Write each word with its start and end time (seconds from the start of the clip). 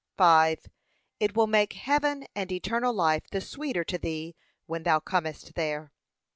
5. 0.17 0.57
And 0.57 0.69
it 1.19 1.37
will 1.37 1.45
make 1.45 1.73
heaven 1.73 2.25
and 2.35 2.51
eternal 2.51 2.91
life 2.91 3.27
the 3.29 3.39
sweeter 3.39 3.83
to 3.83 3.99
thee 3.99 4.35
when 4.65 4.81
thou 4.81 4.99
comest 4.99 5.53
there. 5.53 5.91